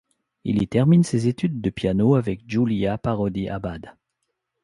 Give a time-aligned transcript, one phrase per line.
[0.45, 3.95] Il y termine ses études de piano avec Julia Parody Abad.